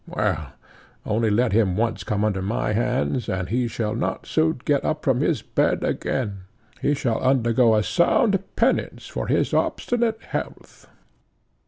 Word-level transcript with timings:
Well; 0.07 0.53
only 1.05 1.29
let 1.29 1.51
him 1.51 1.77
once 1.77 2.03
come 2.03 2.25
under 2.25 2.41
my 2.41 2.73
hands, 2.73 3.29
and 3.29 3.49
he 3.49 3.67
shall 3.67 3.93
not 3.93 4.25
soon 4.25 4.59
get 4.65 4.83
up 4.83 5.03
from 5.03 5.21
his 5.21 5.43
bed 5.43 5.83
again; 5.83 6.45
he 6.81 6.95
shall 6.95 7.21
undergo 7.21 7.75
a 7.75 7.83
sound 7.83 8.39
penance 8.55 9.05
for 9.05 9.27
his 9.27 9.53
obstinate 9.53 10.19
health." 10.23 10.87